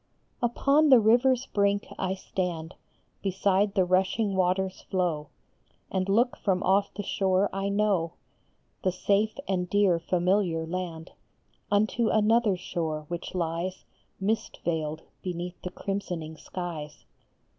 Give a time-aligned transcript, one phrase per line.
[0.55, 2.73] PON the river s brink I stand
[3.21, 5.27] Beside the rushing water s flow,
[5.91, 8.13] And look from off the shore I know,
[8.83, 11.11] The safe and dear familiar land,
[11.69, 13.85] Unto another shore, which lies
[14.19, 17.05] Mist veiled beneath the crimsoning skies.